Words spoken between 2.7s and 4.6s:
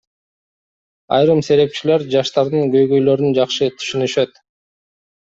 көйгөйлөрүн жакшы түшүнүшөт.